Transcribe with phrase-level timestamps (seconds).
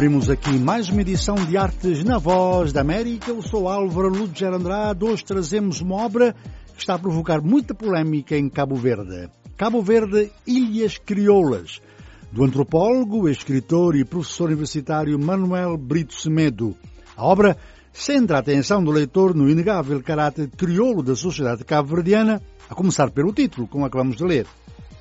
[0.00, 3.32] Abrimos aqui mais uma edição de Artes na Voz da América.
[3.32, 5.04] Eu sou Álvaro Ludger Andrade.
[5.04, 6.34] Hoje trazemos uma obra
[6.72, 9.28] que está a provocar muita polémica em Cabo Verde.
[9.58, 11.82] Cabo Verde, Ilhas Crioulas,
[12.32, 16.74] do antropólogo, escritor e professor universitário Manuel Brito Semedo.
[17.14, 17.58] A obra
[17.92, 22.40] centra a atenção do leitor no inegável caráter crioulo da sociedade cabo-verdiana,
[22.70, 24.46] a começar pelo título, como acabamos de ler.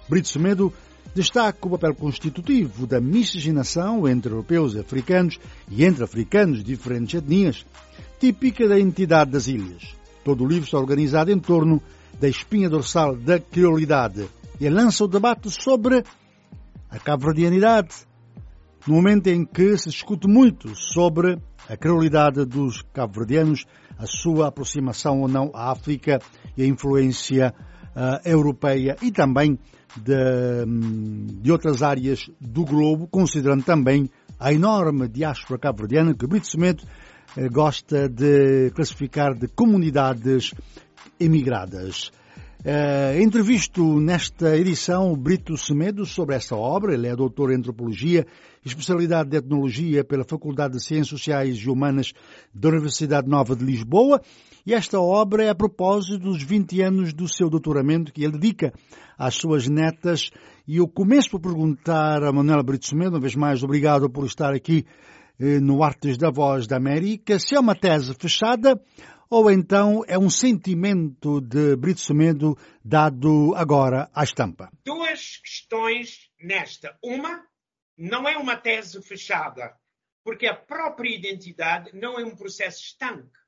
[0.09, 0.73] Brito Semedo
[1.13, 7.16] destaca o papel constitutivo da miscigenação entre europeus e africanos e entre africanos de diferentes
[7.16, 7.66] etnias,
[8.20, 9.95] típica da entidade das ilhas.
[10.23, 11.81] Todo o livro está organizado em torno
[12.20, 14.27] da espinha dorsal da criolidade
[14.59, 16.03] e lança o debate sobre
[16.90, 17.95] a cabo-verdianidade,
[18.86, 23.66] no momento em que se discute muito sobre a criolidade dos cabo-verdianos,
[23.98, 26.20] a sua aproximação ou não à África
[26.58, 27.53] e a influência
[28.25, 29.58] europeia e também
[29.95, 36.86] de, de, outras áreas do globo, considerando também a enorme diáspora cabo-verdiana que Brito Cimento
[36.86, 40.53] uh, gosta de classificar de comunidades
[41.20, 42.11] emigradas.
[42.59, 46.94] Uh, entrevisto nesta edição Brito Semedo sobre esta obra.
[46.94, 48.25] Ele é doutor em antropologia,
[48.66, 52.14] especialidade de etnologia pela Faculdade de Ciências Sociais e Humanas
[52.53, 54.22] da Universidade Nova de Lisboa.
[54.65, 58.73] E esta obra é a propósito dos 20 anos do seu doutoramento que ele dedica
[59.17, 60.29] às suas netas.
[60.67, 64.53] E eu começo por perguntar a Manuela Brito Semedo, uma vez mais, obrigado por estar
[64.53, 64.85] aqui
[65.39, 68.80] eh, no Artes da Voz da América, se é uma tese fechada
[69.30, 74.71] ou então é um sentimento de Brito Semedo dado agora à estampa?
[74.83, 76.97] Duas questões nesta.
[77.03, 77.45] Uma,
[77.95, 79.77] não é uma tese fechada,
[80.23, 83.39] porque a própria identidade não é um processo estanque,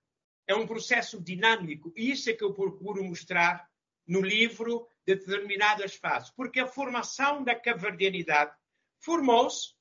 [0.48, 1.94] é um processo dinâmico.
[1.96, 3.70] E isso é que eu procuro mostrar
[4.08, 8.56] no livro de determinadas fases, porque a formação da caverdianidade
[9.00, 9.74] formou-se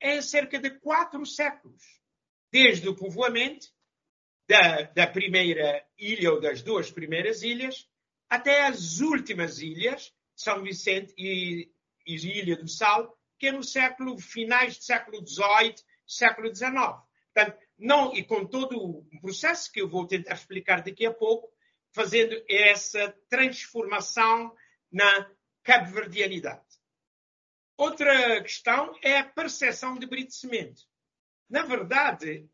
[0.00, 1.82] em cerca de quatro séculos,
[2.50, 3.66] desde o povoamento
[4.48, 7.88] da, da primeira ilha ou das duas primeiras ilhas
[8.28, 11.70] até as últimas ilhas, São Vicente e,
[12.06, 15.74] e Ilha do Sal, que é no século, finais do século XVIII,
[16.06, 16.72] século XIX.
[17.32, 21.52] Portanto, não, e com todo o processo que eu vou tentar explicar daqui a pouco,
[21.92, 24.54] fazendo essa transformação
[24.90, 25.30] na
[25.62, 26.64] cabo-verdianidade.
[27.76, 30.82] Outra questão é a percepção de Brito Cimento.
[31.48, 32.48] Na verdade,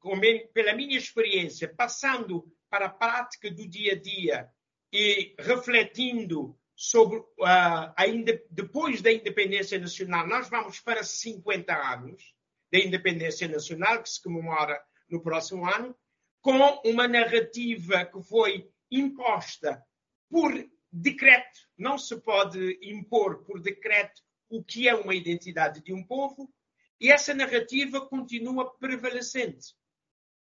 [0.53, 4.49] pela minha experiência, passando para a prática do dia a dia
[4.93, 12.35] e refletindo sobre uh, ainda depois da independência nacional, nós vamos para 50 anos
[12.73, 14.81] da independência nacional que se comemora
[15.11, 15.95] no próximo ano,
[16.41, 19.85] com uma narrativa que foi imposta
[20.29, 20.53] por
[20.91, 21.61] decreto.
[21.77, 26.53] Não se pode impor por decreto o que é uma identidade de um povo,
[27.01, 29.75] e essa narrativa continua prevalecente.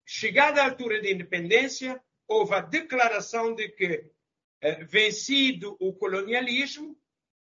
[0.05, 4.11] Chegada a altura da independência, houve a declaração de que,
[4.61, 6.97] eh, vencido o colonialismo,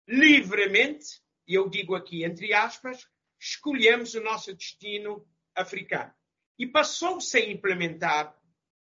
[0.08, 3.08] livremente, e eu digo aqui entre aspas,
[3.40, 6.14] escolhemos o nosso destino africano.
[6.58, 8.38] E passou-se a implementar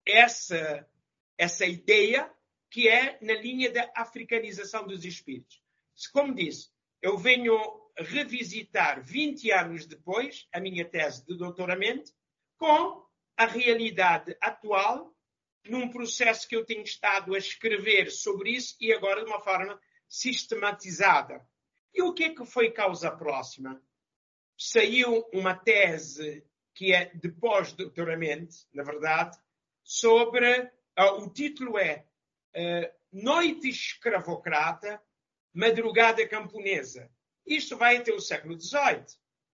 [0.05, 0.87] essa,
[1.37, 2.31] essa ideia
[2.69, 5.61] que é na linha da africanização dos espíritos.
[6.13, 6.69] Como disse,
[7.01, 7.57] eu venho
[7.97, 12.11] revisitar 20 anos depois a minha tese de doutoramento
[12.57, 13.05] com
[13.35, 15.13] a realidade atual
[15.67, 19.79] num processo que eu tenho estado a escrever sobre isso e agora de uma forma
[20.07, 21.45] sistematizada.
[21.93, 23.81] E o que é que foi causa próxima?
[24.57, 29.37] Saiu uma tese que é de pós-doutoramento, na verdade,
[29.83, 30.71] sobre.
[30.97, 32.05] Uh, o título é
[32.55, 35.01] uh, Noite Escravocrata,
[35.53, 37.09] Madrugada Camponesa.
[37.45, 39.05] Isto vai até o século XVIII.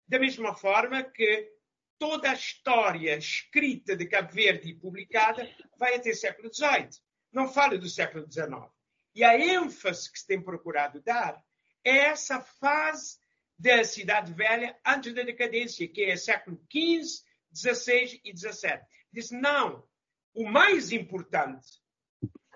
[0.08, 1.52] Da mesma forma que
[1.98, 6.90] toda a história escrita de Cabo Verde e publicada vai até o século XVIII.
[7.32, 8.70] Não falo do século XIX.
[9.14, 11.42] E a ênfase que se tem procurado dar
[11.84, 13.18] é essa fase
[13.58, 17.24] da Cidade Velha antes da decadência, que é século XV,
[17.54, 18.82] XVI e XVII.
[19.12, 19.88] Diz, não,
[20.34, 21.82] o mais importante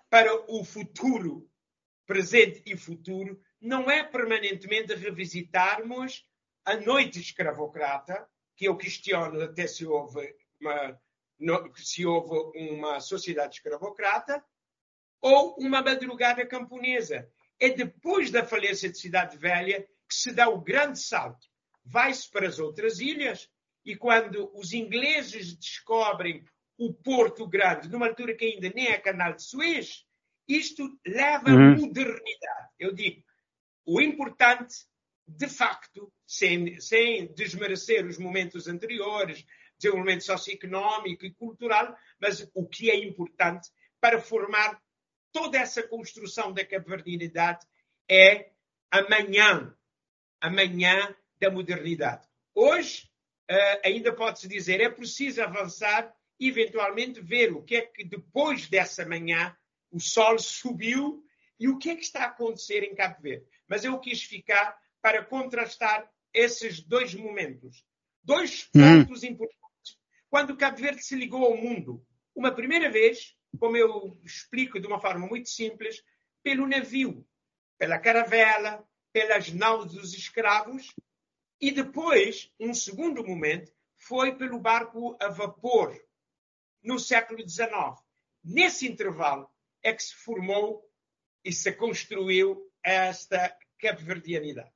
[0.09, 1.49] para o futuro,
[2.05, 6.27] presente e futuro, não é permanentemente revisitarmos
[6.65, 11.01] a noite escravocrata, que eu questiono até se houve uma,
[11.77, 14.43] se houve uma sociedade escravocrata,
[15.21, 17.29] ou uma madrugada camponesa.
[17.59, 21.47] É depois da falência de Cidade Velha que se dá o grande salto.
[21.85, 23.47] Vai-se para as outras ilhas
[23.85, 26.43] e quando os ingleses descobrem
[26.77, 30.05] o Porto Grande, numa altura que ainda nem é canal de Suez,
[30.47, 31.75] isto leva uhum.
[31.75, 32.69] modernidade.
[32.77, 33.23] Eu digo,
[33.85, 34.75] o importante
[35.37, 39.45] de facto, sem, sem desmerecer os momentos anteriores,
[39.77, 43.69] desenvolvimento socioeconómico e cultural, mas o que é importante
[44.01, 44.81] para formar
[45.31, 47.65] toda essa construção da caverninidade
[48.09, 48.51] é
[48.89, 49.75] amanhã,
[50.41, 52.27] amanhã da modernidade.
[52.53, 53.09] Hoje,
[53.49, 58.67] uh, ainda pode-se dizer, é preciso avançar e, eventualmente, ver o que é que depois
[58.67, 59.55] dessa manhã
[59.91, 61.23] o sol subiu
[61.59, 63.45] e o que é que está a acontecer em Cabo Verde.
[63.67, 67.83] Mas eu quis ficar para contrastar esses dois momentos.
[68.23, 69.05] Dois uhum.
[69.05, 69.29] pontos uhum.
[69.29, 69.97] importantes.
[70.29, 75.01] Quando Cabo Verde se ligou ao mundo, uma primeira vez, como eu explico de uma
[75.01, 76.01] forma muito simples,
[76.43, 77.27] pelo navio,
[77.77, 80.93] pela caravela, pelas naus dos escravos,
[81.59, 85.99] e depois, um segundo momento, foi pelo barco a vapor,
[86.83, 87.69] no século XIX.
[88.43, 89.49] Nesse intervalo
[89.83, 90.89] é que se formou
[91.43, 94.71] e se construiu esta cabo-verdianidade.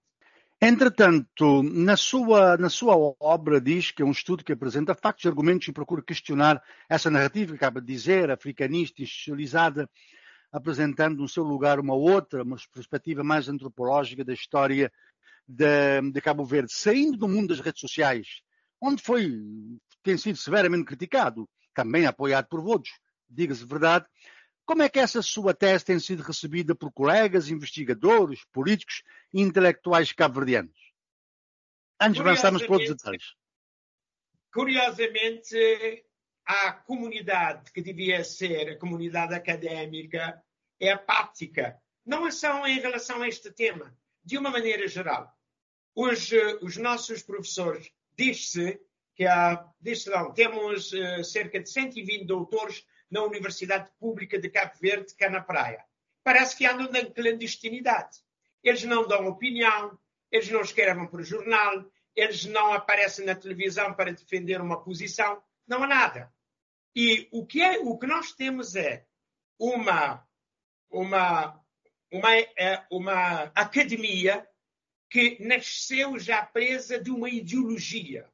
[0.62, 5.28] Entretanto, na sua, na sua obra diz que é um estudo que apresenta factos e
[5.28, 9.90] argumentos e procura questionar essa narrativa que acaba de dizer, africanista, institucionalizada,
[10.54, 14.94] apresentando no seu lugar uma outra, uma perspectiva mais antropológica da história
[15.48, 18.42] de, de Cabo Verde, saindo do mundo das redes sociais,
[18.80, 19.34] onde foi,
[20.04, 22.92] tem sido severamente criticado, também apoiado por votos,
[23.28, 24.06] diga-se verdade,
[24.64, 29.02] como é que essa sua tese tem sido recebida por colegas, investigadores, políticos
[29.34, 30.78] e intelectuais cabo-verdianos?
[32.00, 33.34] Antes de avançarmos para outros detalhes.
[34.54, 36.06] Curiosamente,
[36.46, 40.42] a comunidade que devia ser a comunidade académica
[40.80, 41.80] é apática.
[42.06, 45.32] Não é só em relação a este tema, de uma maneira geral.
[45.96, 46.32] Os,
[46.62, 48.80] os nossos professores, diz-se
[49.16, 54.74] que há, diz não, temos uh, cerca de 120 doutores na Universidade Pública de Cabo
[54.82, 55.86] Verde, cá na praia.
[56.24, 58.18] Parece que andam na clandestinidade.
[58.64, 59.98] Eles não dão opinião,
[60.32, 61.86] eles não escrevem para o jornal,
[62.16, 66.34] eles não aparecem na televisão para defender uma posição, não há nada.
[66.96, 69.06] E o que, é, o que nós temos é
[69.60, 70.26] uma,
[70.90, 71.60] uma,
[72.12, 74.48] uma, é, uma academia
[75.10, 78.30] que nasceu já presa de uma ideologia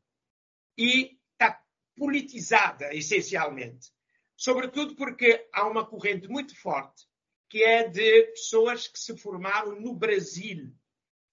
[0.78, 1.62] e está
[1.96, 3.92] politizada, essencialmente
[4.40, 7.06] sobretudo porque há uma corrente muito forte
[7.50, 10.72] que é de pessoas que se formaram no Brasil.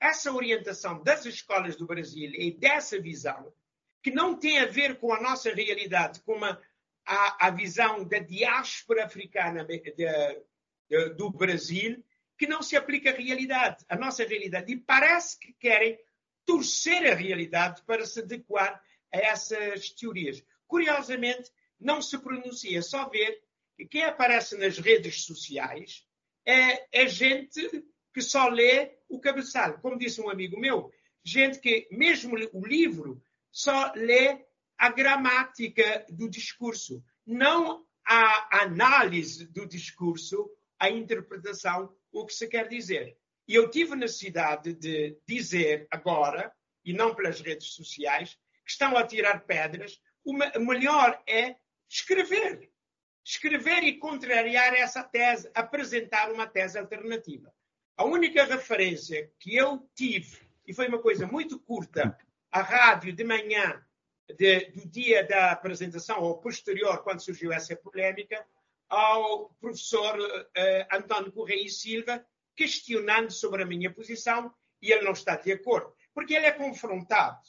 [0.01, 3.53] Essa orientação das escolas do Brasil e dessa visão,
[4.07, 6.57] que não tem a ver com a nossa realidade, com a,
[7.05, 12.05] a, a visão da diáspora africana de, de, do Brasil,
[12.39, 14.73] que não se aplica à realidade, à nossa realidade.
[14.73, 15.99] E parece que querem
[16.45, 18.81] torcer a realidade para se adequar
[19.13, 20.41] a essas teorias.
[20.69, 22.83] Curiosamente, não se pronuncia.
[22.83, 23.43] Só ver
[23.77, 26.07] que quem aparece nas redes sociais
[26.47, 29.81] é, é gente que só lê o cabeçalho.
[29.81, 30.93] Como disse um amigo meu,
[31.25, 33.21] gente que, mesmo o livro,
[33.57, 34.45] só lê
[34.77, 42.69] a gramática do discurso, não a análise do discurso, a interpretação, o que se quer
[42.69, 43.17] dizer.
[43.49, 46.53] E eu tive necessidade de dizer agora,
[46.85, 51.57] e não pelas redes sociais, que estão a tirar pedras, o melhor é
[51.89, 52.71] escrever.
[53.25, 57.51] Escrever e contrariar essa tese, apresentar uma tese alternativa.
[57.97, 62.19] A única referência que eu tive, e foi uma coisa muito curta,
[62.57, 63.85] a rádio de manhã
[64.35, 68.47] de, do dia da apresentação, ou posterior, quando surgiu essa polémica,
[68.89, 72.25] ao professor uh, António Correia e Silva,
[72.57, 77.43] questionando sobre a minha posição, e ele não está de acordo, porque ele é confrontado.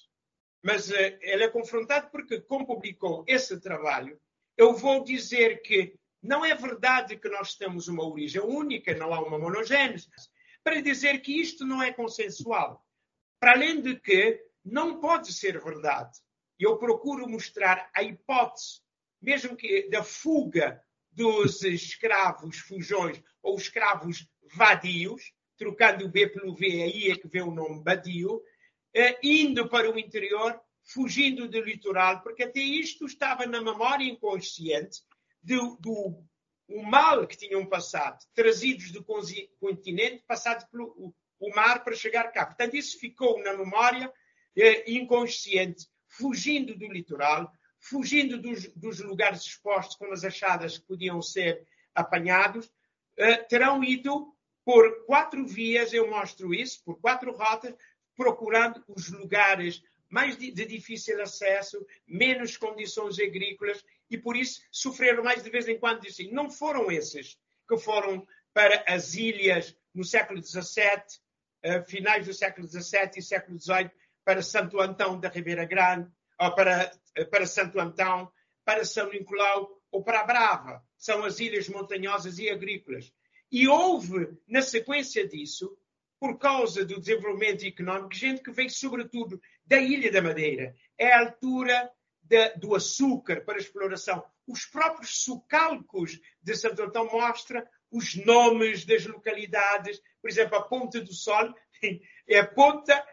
[0.61, 4.19] Mas uh, ele é confrontado porque, como publicou esse trabalho,
[4.57, 9.21] eu vou dizer que não é verdade que nós temos uma origem única, não há
[9.21, 10.09] uma monogênese,
[10.61, 12.85] para dizer que isto não é consensual.
[13.39, 16.19] Para além de que não pode ser verdade.
[16.59, 18.81] Eu procuro mostrar a hipótese,
[19.21, 20.81] mesmo que da fuga
[21.11, 27.41] dos escravos fujões ou escravos vadios, trocando o B pelo V, aí é que vê
[27.41, 28.41] o nome vadio,
[28.93, 35.01] eh, indo para o interior fugindo do litoral, porque até isto estava na memória inconsciente
[35.41, 36.23] do, do
[36.69, 42.45] o mal que tinham passado, trazidos do continente, passado pelo o mar para chegar cá.
[42.45, 44.11] Portanto, isso ficou na memória
[44.87, 51.65] inconsciente, fugindo do litoral, fugindo dos, dos, lugares expostos com as achadas que podiam ser
[51.93, 52.71] apanhados,
[53.17, 54.33] eh, terão ido
[54.65, 57.73] por quatro vias, eu mostro isso, por quatro rotas,
[58.15, 65.23] procurando os lugares mais de, de, difícil acesso, menos condições agrícolas e por isso sofreram
[65.23, 66.01] mais de vez em quando.
[66.01, 67.37] Dizem, não foram esses
[67.67, 70.61] que foram para as ilhas no século XVII,
[71.65, 73.91] uh, finais do século XVII e século XVIII
[74.27, 78.29] para Santo Antão da Ribeira Grande, ou para, uh, para Santo Antão,
[78.65, 80.83] para São Nicolau ou para a Brava.
[80.97, 83.09] São as ilhas montanhosas e agrícolas.
[83.49, 85.77] E houve, na sequência disso,
[86.19, 90.75] por causa do desenvolvimento económico, gente que veio sobretudo da Ilha da Madeira.
[90.97, 91.89] É a altura
[92.21, 94.21] de, do açúcar para exploração.
[94.45, 100.01] Os próprios sucalcos de Santo Antão mostram os nomes das localidades.
[100.21, 101.55] Por exemplo, a Ponta do Sol
[102.27, 103.05] é a ponta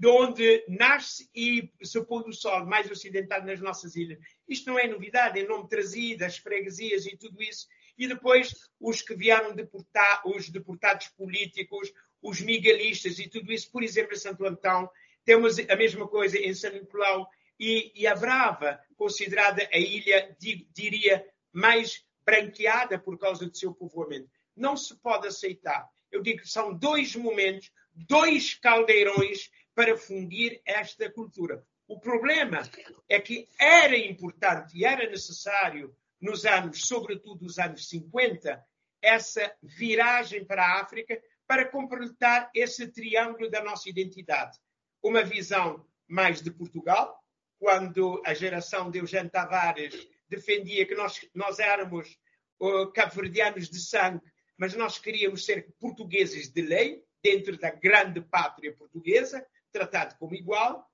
[0.00, 4.18] de onde nasce e se põe o sol mais ocidental nas nossas ilhas.
[4.48, 7.66] Isto não é novidade, é nome trazido, as freguesias e tudo isso.
[7.98, 11.92] E depois os que vieram deportar, os deportados políticos,
[12.22, 14.88] os miguelistas e tudo isso, por exemplo, em Santo Antão,
[15.22, 17.28] temos a mesma coisa em São Nicolau
[17.58, 20.34] e, e a Brava, considerada a ilha,
[20.72, 24.30] diria, mais branqueada por causa do seu povoamento.
[24.56, 25.86] Não se pode aceitar.
[26.10, 31.64] Eu digo que são dois momentos, dois caldeirões para fundir esta cultura.
[31.86, 32.62] O problema
[33.08, 38.64] é que era importante e era necessário, nos anos, sobretudo os anos 50,
[39.02, 44.56] essa viragem para a África para completar esse triângulo da nossa identidade.
[45.02, 47.18] Uma visão mais de Portugal,
[47.58, 52.18] quando a geração de Eugênio Tavares defendia que nós, nós éramos
[52.60, 54.24] uh, cabo-verdianos de sangue,
[54.56, 60.86] mas nós queríamos ser portugueses de lei, dentro da grande pátria portuguesa, tratado como igual.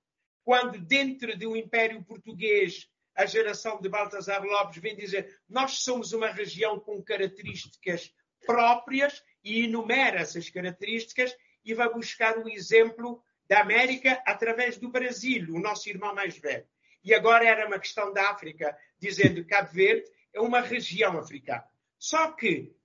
[0.44, 6.28] Quando, dentro do Império Português, a geração de Baltasar Lopes vem dizer nós somos uma
[6.28, 8.12] região com características
[8.44, 15.54] próprias e enumera essas características e vai buscar o exemplo da América através do Brasil,
[15.54, 16.66] o nosso irmão mais velho.
[17.02, 21.64] E agora era uma questão da África, dizendo que Cabo Verde é uma região africana.
[21.98, 22.75] Só que,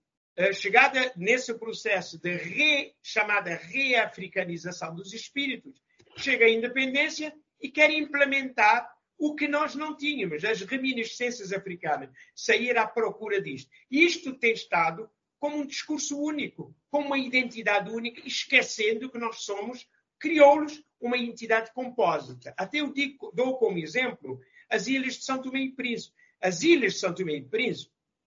[0.54, 5.82] chegada nesse processo de re, chamada reafricanização dos espíritos,
[6.18, 12.76] chega à independência e quer implementar o que nós não tínhamos, as reminiscências africanas, sair
[12.76, 13.70] à procura disto.
[13.90, 15.08] E isto tem estado
[15.40, 19.88] como um discurso único, com uma identidade única, esquecendo que nós somos
[20.20, 22.54] crioulos, uma entidade compósita.
[22.58, 26.16] Até eu digo, dou como exemplo as ilhas de São Tomé e Príncipe.
[26.40, 27.91] As ilhas de São Tomé e Príncipe,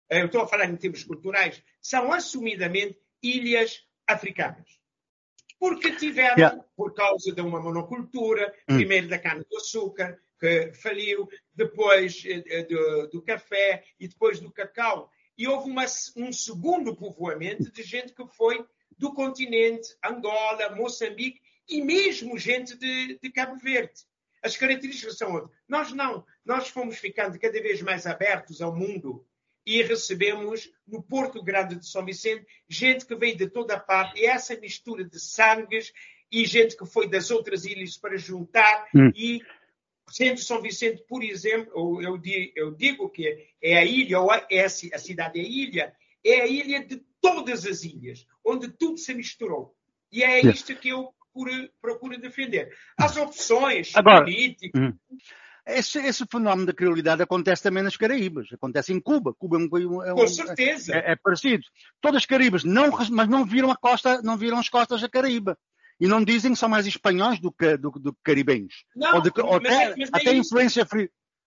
[0.10, 4.80] eu estou a falar em termos culturais, são assumidamente ilhas africanas.
[5.60, 6.66] Porque tiveram, yeah.
[6.76, 8.76] por causa de uma monocultura, hum.
[8.76, 15.48] primeiro da cana-de-açúcar, que faliu, depois eh, do, do café e depois do cacau e
[15.48, 15.86] houve uma,
[16.16, 18.66] um segundo povoamento de gente que foi
[18.98, 23.94] do continente, Angola, Moçambique e mesmo gente de, de Cabo Verde.
[24.42, 25.52] As características são outras.
[25.68, 26.26] Nós não.
[26.46, 29.26] Nós fomos ficando cada vez mais abertos ao mundo
[29.66, 34.20] e recebemos no Porto Grande de São Vicente gente que veio de toda a parte
[34.20, 35.92] e essa mistura de sangues
[36.32, 39.12] e gente que foi das outras ilhas para juntar hum.
[39.16, 39.42] e
[40.10, 42.22] Centro São Vicente, por exemplo, eu,
[42.56, 45.94] eu digo que é a ilha, ou é a cidade é a ilha,
[46.24, 49.76] é a ilha de todas as ilhas, onde tudo se misturou.
[50.12, 52.76] E é isto que eu procuro, procuro defender.
[52.98, 54.82] As opções Agora, políticas.
[54.82, 54.98] Hum.
[55.68, 59.34] Esse, esse, fenómeno da criolidade acontece também nas Caraíbas, acontece em Cuba.
[59.34, 60.96] Cuba é um, é um, Com certeza.
[60.96, 61.64] É, é, parecido.
[62.00, 65.58] Todas as Caraíbas, não, mas não viram a costa, não viram as costas da Caraíba
[66.00, 68.86] e não dizem que são mais espanhóis do que, do, do caribenhos.
[68.96, 70.88] Não, ou, de, ou até, é, até, influência,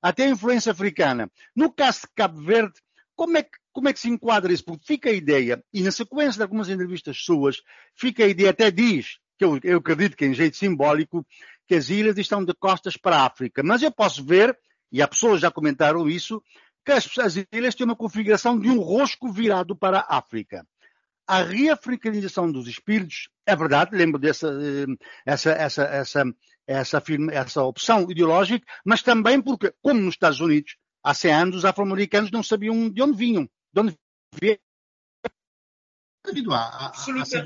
[0.02, 1.32] até influência africana.
[1.56, 2.74] No caso de Cabo Verde,
[3.16, 4.66] como é, que, como é que se enquadra isso?
[4.66, 7.62] Porque fica a ideia, e na sequência de algumas entrevistas suas,
[7.96, 11.26] fica a ideia, até diz, que eu, eu acredito que em jeito simbólico,
[11.68, 13.62] que as ilhas estão de costas para a África.
[13.64, 14.58] Mas eu posso ver,
[14.92, 16.42] e há pessoas já comentaram isso,
[16.86, 20.66] que as, as ilhas têm uma configuração de um rosco virado para a África
[21.28, 24.86] a reafricanização dos espíritos, é verdade, lembro dessa eh,
[25.26, 26.24] essa, essa, essa,
[26.68, 31.56] essa, firma, essa opção ideológica, mas também porque, como nos Estados Unidos, há 100 anos
[31.58, 33.98] os afro-americanos não sabiam de onde vinham, de onde
[34.40, 34.58] vinham.
[36.26, 37.46] Devido a, a, a,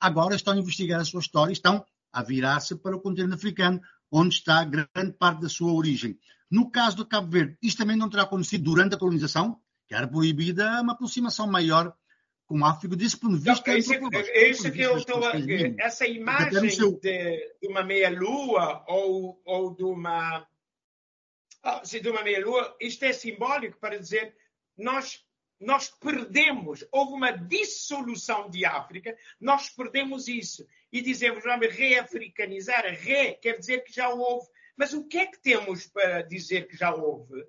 [0.00, 4.34] agora estão a investigar a sua história, estão a virar-se para o continente africano, onde
[4.34, 6.18] está grande parte da sua origem.
[6.50, 10.06] No caso do Cabo Verde, isto também não terá acontecido durante a colonização, que era
[10.06, 11.94] proibida uma aproximação maior
[12.46, 13.60] com África desse ponto de vista.
[13.78, 15.32] Então, é isso que eu estou a
[15.78, 16.92] Essa imagem seu...
[17.00, 20.46] de, de, uma meia-lua ou, ou de uma.
[21.62, 24.34] Ah, de uma meia-lua, isto é simbólico para dizer
[24.76, 25.24] nós,
[25.62, 30.66] nós perdemos, houve uma dissolução de África, nós perdemos isso.
[30.92, 32.84] E dizemos, vamos reafricanizar.
[32.84, 34.48] Re quer dizer que já houve.
[34.76, 37.44] Mas o que é que temos para dizer que já houve?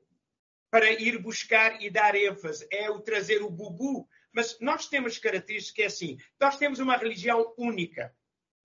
[0.69, 2.67] Para ir buscar e dar ênfase.
[2.71, 6.97] É o trazer o bubu mas nós temos características que é assim: nós temos uma
[6.97, 8.13] religião única.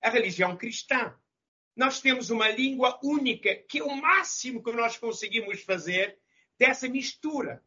[0.01, 1.15] a religião cristã.
[1.77, 6.19] Nós temos uma língua única, que é o máximo que nós conseguimos fazer
[6.59, 7.63] dessa mistura.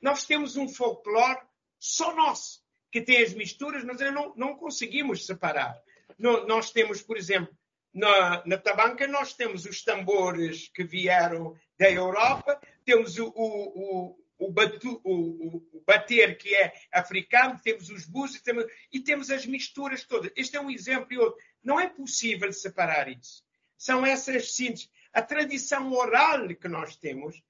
[0.00, 1.40] Nós temos um folclore
[1.78, 5.76] só nosso, que tem as misturas, mas não, não conseguimos separar.
[6.18, 7.56] No, nós temos, por exemplo,
[7.92, 14.26] na, na tabanca, nós temos os tambores que vieram da Europa, temos o, o, o
[14.38, 20.04] o, batu, o, bater que é africano, temos os búzios temos, e temos as misturas
[20.04, 20.30] todas.
[20.36, 21.38] Este é um exemplo e outro.
[21.62, 23.42] Não é possível separar isso.
[23.76, 24.90] São essas síntese.
[25.12, 27.42] A tradição oral que nós temos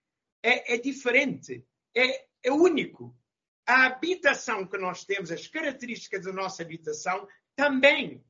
[0.42, 3.16] é, é diferente, é, é único.
[3.66, 7.26] A habitação que nós temos, as características da nossa habitação,
[7.56, 8.24] também.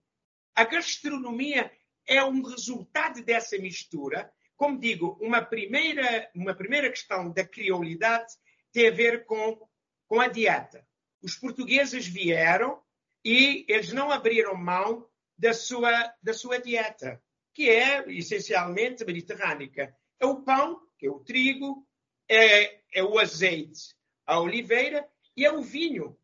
[0.54, 1.70] A gastronomia
[2.06, 4.32] é um resultado dessa mistura.
[4.56, 8.32] Como digo, uma primeira, uma primeira questão da criolidade
[8.72, 9.68] tem a ver com,
[10.06, 10.86] com a dieta.
[11.22, 12.80] Os portugueses vieram
[13.24, 17.22] e eles não abriram mão da sua, da sua dieta,
[17.52, 19.94] que é essencialmente mediterrânica.
[20.18, 21.86] É o pão, que é o trigo,
[22.28, 26.18] é, é o azeite, a oliveira e é o vinho,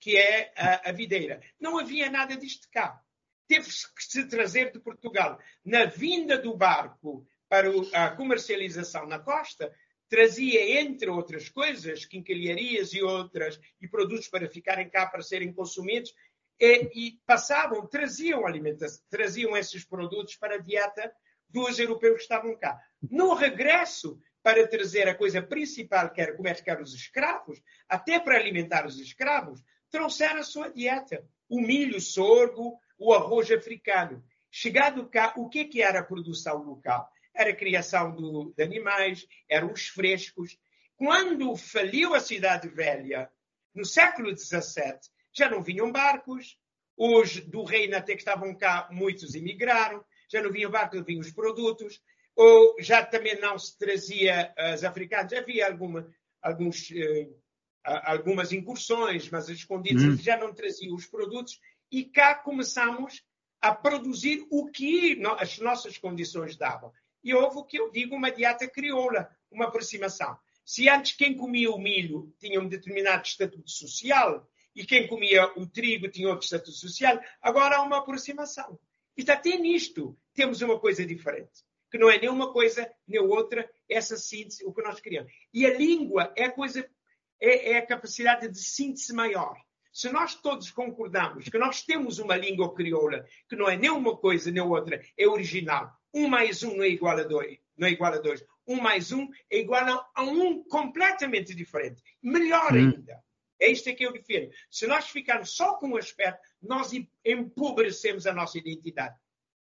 [0.00, 1.40] que é a, a videira.
[1.60, 3.00] Não havia nada disto cá.
[3.46, 5.38] Teve que se trazer de Portugal.
[5.64, 9.72] Na vinda do barco para a comercialização na costa,
[10.08, 16.12] trazia, entre outras coisas, quinquilharias e outras, e produtos para ficarem cá para serem consumidos,
[16.58, 21.12] e, e passavam, traziam alimentação, traziam esses produtos para a dieta
[21.48, 22.76] dos europeus que estavam cá.
[23.08, 28.86] No regresso, para trazer a coisa principal, que era domesticar os escravos, até para alimentar
[28.86, 31.24] os escravos, trouxeram a sua dieta.
[31.48, 34.24] O milho, o sorgo, o arroz africano.
[34.50, 37.10] Chegado cá, o que, que era a produção local?
[37.34, 40.58] Era a criação do, de animais, eram os frescos.
[40.96, 43.30] Quando faliu a Cidade Velha,
[43.74, 44.98] no século XVII,
[45.32, 46.58] já não vinham barcos,
[46.96, 51.30] os do reino até que estavam cá, muitos emigraram, já não vinham barcos, vinham os
[51.30, 52.02] produtos,
[52.38, 56.08] ou já também não se trazia os africanos, havia alguma,
[56.40, 57.28] alguns, eh,
[57.84, 60.16] algumas incursões, mas escondidas hum.
[60.16, 61.58] já não traziam os produtos,
[61.90, 63.24] e cá começamos
[63.60, 66.92] a produzir o que as nossas condições davam.
[67.24, 70.38] E houve o que eu digo uma dieta crioula, uma aproximação.
[70.64, 75.66] Se antes quem comia o milho tinha um determinado estatuto social e quem comia o
[75.66, 78.78] trigo tinha outro estatuto social, agora há uma aproximação.
[79.16, 83.68] E até nisto temos uma coisa diferente que não é nem uma coisa nem outra,
[83.88, 85.32] essa síntese, o que nós queremos.
[85.52, 86.88] E a língua é a coisa,
[87.40, 89.56] é, é a capacidade de síntese maior.
[89.92, 94.16] Se nós todos concordamos que nós temos uma língua crioula que não é nem uma
[94.16, 95.92] coisa nem outra, é original.
[96.14, 97.58] Um mais um não é igual a dois.
[97.76, 98.44] Não é igual a dois.
[98.66, 102.02] Um mais um é igual a, um completamente diferente.
[102.22, 102.92] Melhor hum.
[102.94, 103.22] ainda.
[103.60, 104.52] É isto que eu defendo.
[104.70, 106.92] Se nós ficarmos só com o aspecto, nós
[107.24, 109.16] empobrecemos a nossa identidade.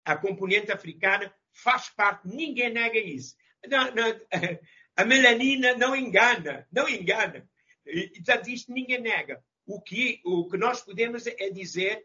[0.04, 3.36] A componente africana faz parte, ninguém nega isso.
[3.68, 4.20] Não, não,
[4.96, 7.48] a melanina não engana, não engana.
[7.86, 9.42] E, portanto, isto ninguém nega.
[9.66, 12.04] O que, o que nós podemos é dizer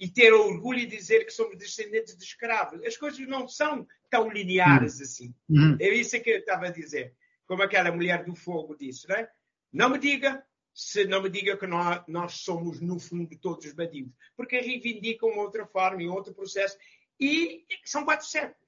[0.00, 2.82] e ter orgulho de dizer que somos descendentes de escravos.
[2.84, 5.02] As coisas não são tão lineares hum.
[5.02, 5.34] assim.
[5.50, 5.76] Hum.
[5.78, 7.14] É isso que eu estava a dizer.
[7.46, 9.30] Como aquela mulher do fogo disse, não é?
[9.72, 14.14] Não me diga, se não me diga que nós, nós somos, no fundo, todos bandidos.
[14.36, 16.78] Porque reivindicam outra forma e outro processo.
[17.18, 18.59] E são quatro séculos.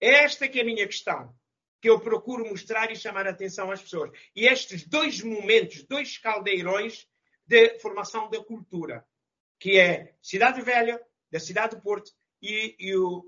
[0.00, 1.34] Esta que é a minha questão,
[1.80, 4.10] que eu procuro mostrar e chamar a atenção às pessoas.
[4.34, 7.06] E estes dois momentos, dois caldeirões
[7.46, 9.04] de formação da cultura,
[9.58, 12.10] que é Cidade Velha, da cidade do Porto
[12.42, 13.24] e, e o,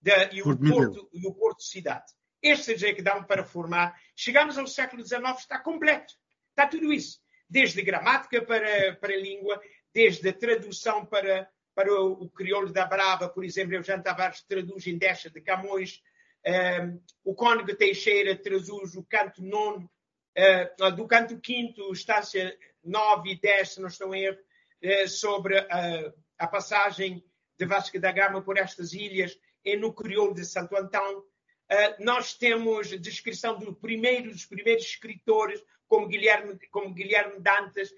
[0.00, 2.12] da, e o Porto, e o Porto Cidade.
[2.42, 3.98] Estes é que dão para formar.
[4.14, 6.14] Chegamos ao século XIX, está completo.
[6.50, 7.18] Está tudo isso.
[7.48, 9.60] Desde gramática para, para a língua,
[9.92, 14.86] desde a tradução para, para o, o crioulo da Brava, por exemplo, Eugênio Tavares traduz
[14.86, 16.02] em Deixa de Camões,
[16.46, 19.90] um, o Cônego Teixeira traduz o canto nono,
[20.38, 24.38] uh, do canto quinto, estáncia 9 e 10, se não estou em erro,
[24.82, 27.24] uh, sobre uh, a passagem
[27.58, 31.24] de Vasco da Gama por estas ilhas e no crioulo de Santo Antão.
[32.00, 37.90] nós temos descrição do primeiro, dos primeiros escritores, como Guilherme, como Guilherme Dantas.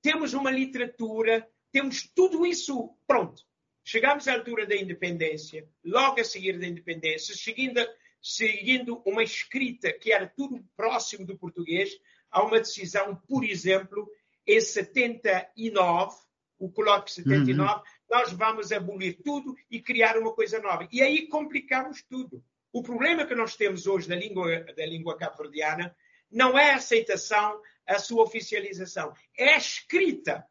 [0.00, 3.42] temos uma literatura, temos tudo isso pronto.
[3.84, 7.86] Chegamos à altura da independência, logo a seguir da independência, seguindo,
[8.20, 11.90] seguindo uma escrita que era tudo próximo do português,
[12.30, 14.10] há uma decisão, por exemplo,
[14.46, 16.16] em 79,
[16.58, 17.82] o colóquio 79, uhum.
[18.10, 20.88] nós vamos abolir tudo e criar uma coisa nova.
[20.90, 22.42] E aí complicamos tudo.
[22.72, 25.94] O problema que nós temos hoje da língua, da língua cabo-verdiana
[26.30, 29.12] não é a aceitação, a sua oficialização.
[29.36, 30.44] É a escrita,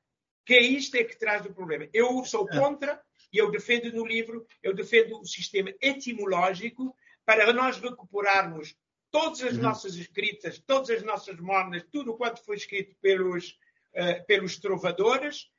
[0.45, 1.89] que é isto é que traz o problema.
[1.91, 2.59] Eu sou é.
[2.59, 3.01] contra
[3.33, 8.75] e eu defendo no livro, eu defendo o sistema etimológico para nós recuperarmos
[9.09, 9.63] todas as uhum.
[9.63, 13.57] nossas escritas, todas as nossas mornas, tudo quanto foi escrito pelos,
[13.95, 15.49] uh, pelos trovadores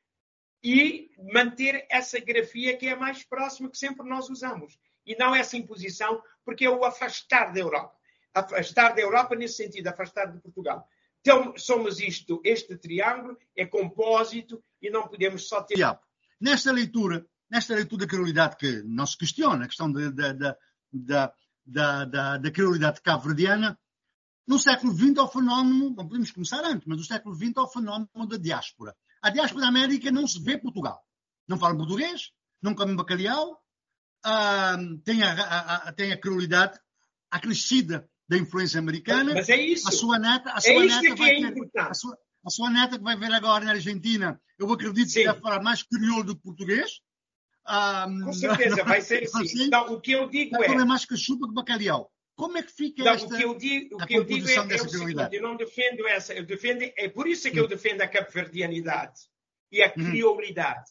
[0.62, 4.78] e manter essa grafia que é a mais próxima que sempre nós usamos.
[5.04, 7.94] E não essa imposição, porque é o afastar da Europa.
[8.32, 10.88] Afastar da Europa nesse sentido, afastar de Portugal.
[11.20, 15.76] Então, somos isto, este triângulo é compósito e não podemos só ter.
[16.40, 21.32] Nesta leitura, nesta leitura da criolidade que não se questiona, a questão da, da, da,
[21.64, 23.78] da, da, da criolidade cabo-verdiana,
[24.46, 28.26] no século XX ao fenómeno, não podemos começar antes, mas no século XX ao fenómeno
[28.28, 28.94] da diáspora.
[29.22, 31.02] A diáspora da América não se vê Portugal.
[31.48, 32.30] Não fala português,
[32.62, 33.58] não come bacalhau,
[34.26, 36.78] uh, tem, a, a, a, tem a criolidade
[37.30, 39.32] acrescida da influência americana.
[39.34, 39.88] Mas é isso.
[39.88, 42.50] A sua neta, a é sua é neta que vai é ter, a sua, a
[42.50, 45.20] sua neta que vai ver agora na Argentina, eu acredito Sim.
[45.20, 47.00] que vai falar mais crioulo do que português.
[47.66, 49.64] Um, Com certeza, vai ser assim.
[49.64, 50.66] Então, o que eu digo é.
[50.66, 52.10] comer mais cachupa que bacalhau.
[52.36, 54.54] Como é que fica não, esta, o que eu digo, o que eu digo é,
[54.54, 57.68] é o seguinte, eu não defendo essa, eu defendo, é por isso que eu hum.
[57.68, 59.20] defendo a capverdianidade
[59.70, 60.10] e a hum.
[60.10, 60.90] criolidade.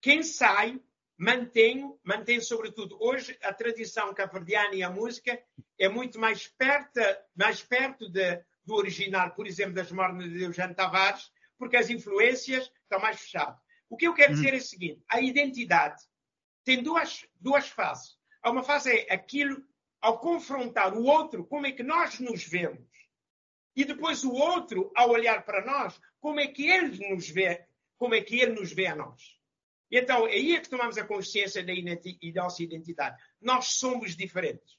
[0.00, 0.80] Quem sai
[1.18, 2.96] mantém, mantém sobretudo.
[3.00, 5.38] Hoje a tradição cabo-verdiana e a música
[5.78, 7.00] é muito mais perto,
[7.36, 12.70] mais perto de, do original, por exemplo, das Mornas de Eugênio Tavares, porque as influências
[12.82, 13.58] estão mais fechadas.
[13.88, 16.02] O que eu quero dizer é o seguinte: a identidade
[16.64, 18.16] tem duas, duas faces.
[18.44, 19.64] Uma fase é aquilo,
[20.00, 22.86] ao confrontar o outro, como é que nós nos vemos.
[23.74, 27.64] E depois o outro, ao olhar para nós, como é que ele nos vê,
[27.96, 29.38] como é que ele nos vê a nós.
[29.90, 33.16] E então, aí é que tomamos a consciência da, da nossa identidade.
[33.40, 34.78] Nós somos diferentes.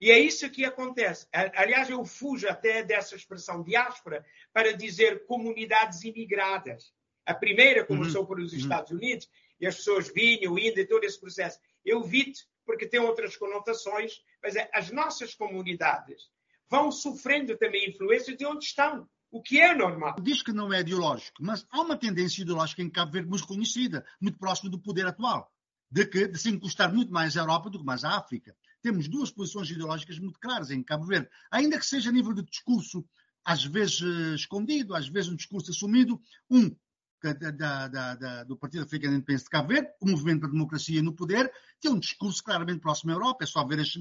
[0.00, 1.26] E é isso que acontece.
[1.32, 6.94] Aliás, eu fujo até dessa expressão diáspora para dizer comunidades imigradas.
[7.28, 8.28] A primeira começou uhum.
[8.28, 8.58] pelos uhum.
[8.58, 9.28] Estados Unidos
[9.60, 11.58] e as pessoas vinham, indo, e todo esse processo.
[11.84, 16.22] Eu evito, porque tem outras conotações, mas é, as nossas comunidades
[16.70, 19.06] vão sofrendo também influências de onde estão.
[19.30, 20.16] O que é normal.
[20.22, 24.06] Diz que não é ideológico, mas há uma tendência ideológica em Cabo Verde muito conhecida,
[24.18, 25.52] muito próxima do poder atual,
[25.90, 28.56] de, que, de se encostar muito mais à Europa do que mais à África.
[28.80, 32.42] Temos duas posições ideológicas muito claras em Cabo Verde, ainda que seja a nível de
[32.42, 33.04] discurso,
[33.44, 36.18] às vezes uh, escondido, às vezes um discurso assumido.
[36.50, 36.74] Um,
[37.22, 41.02] da, da, da, do Partido Africano Independente de Cabo Verde, o Movimento para a Democracia
[41.02, 43.44] no Poder, tem um discurso claramente próximo à Europa.
[43.44, 43.92] É só ver as,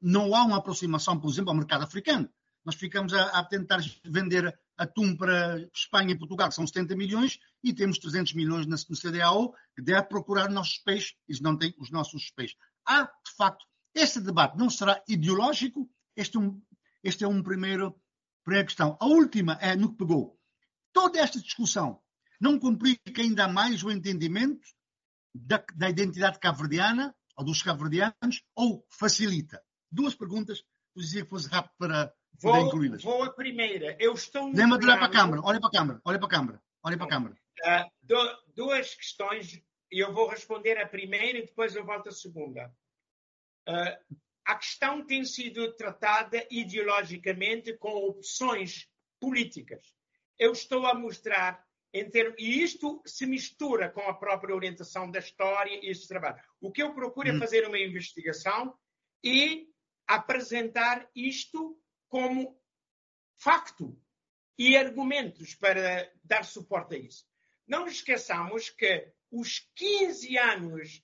[0.00, 2.28] não há uma aproximação, por exemplo, ao mercado africano
[2.64, 7.38] nós ficamos a, a, tentar vender atum para Espanha e Portugal, que são 70 milhões,
[7.62, 11.74] e temos 300 milhões no CDAO, que deve procurar os nossos peixes, e não tem
[11.78, 12.56] os nossos peixes.
[12.86, 16.62] Há, de facto, este debate não será ideológico, este é um,
[17.02, 17.94] este é um primeiro,
[18.44, 18.96] primeira questão.
[19.00, 20.38] A última é no que pegou.
[20.92, 22.00] Toda esta discussão
[22.42, 24.66] não complica ainda mais o entendimento
[25.32, 29.62] da, da identidade cabo-verdiana, ou dos cabo-verdianos, ou facilita?
[29.90, 30.64] Duas perguntas,
[30.96, 33.96] eu dizia que fosse rápido para Vou, vou a primeira.
[34.00, 35.42] Eu estou Lembra de olhar para a câmara.
[35.44, 36.00] Olha para a câmara.
[36.04, 36.62] Olha para a câmara.
[36.82, 37.34] Olha para a câmara.
[37.60, 39.62] Uh, do, duas questões.
[39.92, 42.74] E eu vou responder a primeira e depois eu volto à segunda.
[43.68, 48.88] Uh, a questão tem sido tratada ideologicamente com opções
[49.20, 49.94] políticas.
[50.38, 51.62] Eu estou a mostrar
[52.10, 56.42] termos, e isto se mistura com a própria orientação da história e este trabalho.
[56.60, 57.36] O que eu procuro é hum.
[57.36, 58.74] é fazer uma investigação
[59.22, 59.68] e
[60.06, 61.78] apresentar isto
[62.08, 62.58] como
[63.38, 63.98] facto
[64.58, 67.26] e argumentos para dar suporte a isso.
[67.66, 71.02] Não nos esqueçamos que os 15 anos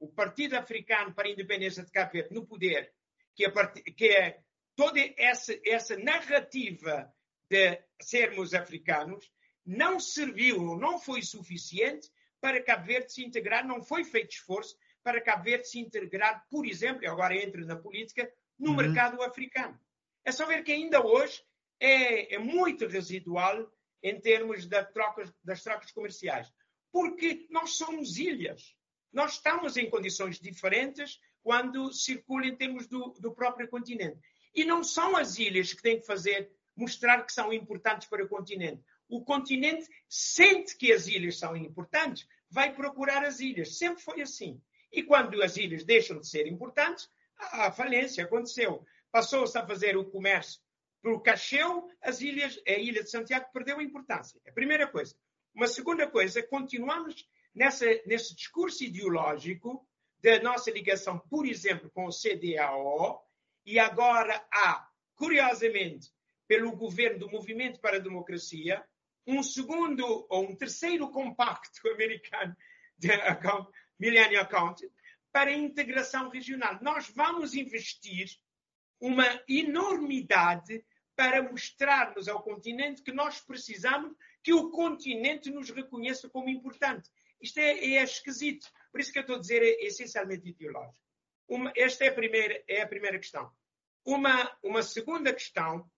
[0.00, 2.92] do Partido Africano para a Independência de Cabo Verde no poder,
[3.34, 3.50] que é,
[3.92, 4.40] que é
[4.74, 7.12] toda essa, essa narrativa
[7.48, 9.30] de sermos africanos,
[9.64, 15.20] não serviu, não foi suficiente para Cabo Verde se integrar, não foi feito esforço para
[15.20, 18.76] Cabo Verde se integrar, por exemplo, agora entra na política, no uhum.
[18.76, 19.78] mercado africano.
[20.24, 21.42] É só ver que ainda hoje
[21.78, 23.70] é, é muito residual
[24.02, 26.52] em termos da troca, das trocas comerciais.
[26.92, 28.74] Porque nós somos ilhas.
[29.12, 34.20] Nós estamos em condições diferentes quando circula em termos do, do próprio continente.
[34.54, 38.28] E não são as ilhas que têm que fazer, mostrar que são importantes para o
[38.28, 38.82] continente.
[39.10, 43.76] O continente sente que as ilhas são importantes, vai procurar as ilhas.
[43.76, 44.62] Sempre foi assim.
[44.92, 50.04] E quando as ilhas deixam de ser importantes, a falência aconteceu passou-se a fazer o
[50.04, 50.60] comércio
[51.02, 54.40] pelo Cacheu, as ilhas, a ilha de Santiago perdeu a importância.
[54.46, 55.14] A primeira coisa.
[55.54, 59.86] Uma segunda coisa, continuamos nessa, nesse discurso ideológico
[60.22, 63.24] da nossa ligação, por exemplo, com o CDAO,
[63.64, 66.10] e agora há, curiosamente,
[66.46, 68.84] pelo governo do Movimento para a Democracia,
[69.30, 72.56] um segundo ou um terceiro compacto americano
[73.98, 74.90] Millennium Account,
[75.32, 76.78] para a integração regional.
[76.82, 78.28] Nós vamos investir
[78.98, 86.48] uma enormidade para mostrarmos ao continente que nós precisamos que o continente nos reconheça como
[86.48, 87.10] importante.
[87.40, 88.66] Isto é, é esquisito.
[88.90, 90.96] Por isso que eu estou a dizer é essencialmente ideológico.
[91.46, 93.50] Uma, esta é a, primeira, é a primeira questão.
[94.04, 95.90] Uma, uma segunda questão,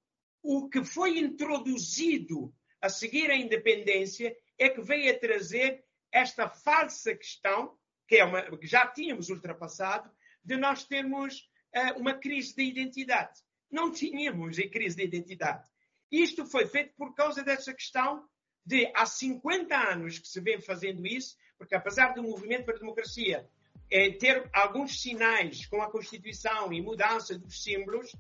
[0.43, 7.15] o que foi introduzido a seguir a independência é que veio a trazer esta falsa
[7.15, 10.11] questão, que, é uma, que já tínhamos ultrapassado,
[10.45, 13.41] de nós termos uh, uma crise de identidade.
[13.71, 15.67] Não tínhamos a crise de identidade.
[16.11, 18.29] Isto foi feito por causa dessa questão
[18.67, 22.79] de há 50 anos que se vem fazendo isso, porque apesar do movimento para a
[22.79, 23.49] democracia
[23.91, 28.15] é, ter alguns sinais com a Constituição e mudança dos símbolos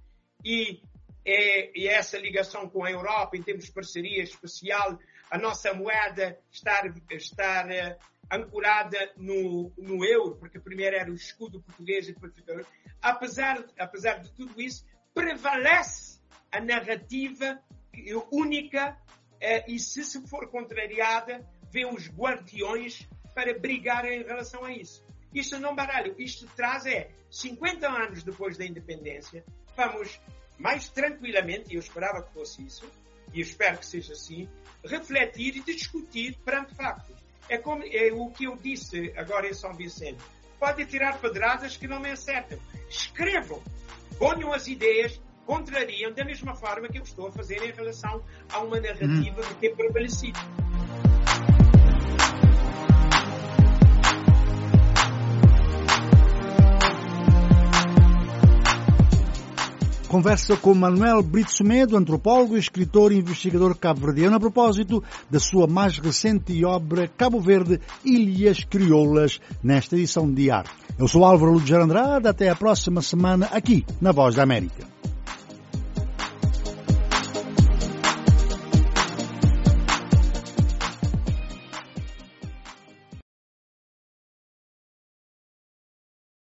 [0.44, 0.83] e,
[1.25, 4.99] é, e essa ligação com a Europa em termos de parceria especial
[5.31, 7.97] a nossa moeda estar, estar uh,
[8.31, 12.67] ancorada no, no euro, porque primeiro era o escudo português e depois o
[13.01, 17.59] apesar, apesar de tudo isso, prevalece a narrativa
[18.31, 18.99] única
[19.35, 25.03] uh, e se se for contrariada, vem os guardiões para brigar em relação a isso.
[25.33, 29.43] Isto não baralho, isto traz é 50 anos depois da independência,
[29.75, 30.21] vamos
[30.62, 32.88] mais tranquilamente, e eu esperava que fosse isso,
[33.35, 34.48] e espero que seja assim,
[34.85, 37.20] refletir e discutir perante factos.
[37.48, 40.22] É, como, é o que eu disse agora em São Vicente.
[40.61, 42.59] Pode tirar pedradas que não me acertam.
[42.88, 43.61] Escrevam,
[44.16, 48.61] ponham as ideias, contrariam da mesma forma que eu estou a fazer em relação a
[48.61, 49.44] uma narrativa hum.
[49.48, 50.38] que tem prevalecido.
[60.12, 65.98] Conversa com Manuel Brito Semedo, antropólogo, escritor e investigador cabo-verdiano, a propósito da sua mais
[65.98, 70.70] recente obra Cabo Verde, Ilhas Crioulas, nesta edição de arte.
[70.98, 74.87] Eu sou Álvaro Ludes Andrade, até a próxima semana aqui na Voz da América.